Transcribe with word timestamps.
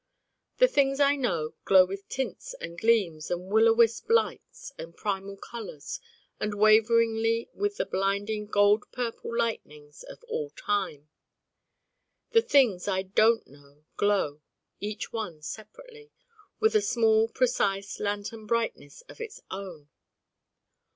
The 0.57 0.67
things 0.67 0.99
I 0.99 1.15
know 1.15 1.53
glow 1.63 1.85
with 1.85 2.09
tints 2.09 2.55
and 2.59 2.75
gleams 2.75 3.29
and 3.29 3.51
will 3.51 3.69
o' 3.69 3.73
wisp 3.73 4.09
lights 4.09 4.71
and 4.79 4.97
primal 4.97 5.37
colors 5.37 5.99
and 6.39 6.55
waveringly 6.55 7.49
with 7.53 7.77
the 7.77 7.85
blinding 7.85 8.47
gold 8.47 8.85
purple 8.91 9.37
lightnings 9.37 10.01
of 10.01 10.23
all 10.23 10.49
Time. 10.55 11.09
The 12.31 12.41
things 12.41 12.87
I 12.87 13.03
Don't 13.03 13.45
Know 13.45 13.85
glow 13.95 14.41
each 14.79 15.13
one 15.13 15.43
separately 15.43 16.11
with 16.59 16.73
a 16.73 16.81
small 16.81 17.29
precise 17.29 17.99
lantern 17.99 18.47
brightness 18.47 19.01
of 19.07 19.21
its 19.21 19.39
own. 19.51 19.89